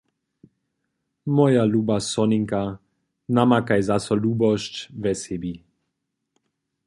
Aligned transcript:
»Moja 1.39 1.63
luba 1.73 1.97
soninka, 2.11 2.61
namakaj 3.35 3.79
zaso 3.89 4.11
lubosć 4.23 4.73
we 5.01 5.11
sebi! 5.23 5.53